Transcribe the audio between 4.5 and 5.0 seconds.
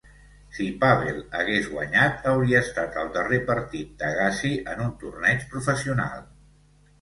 en un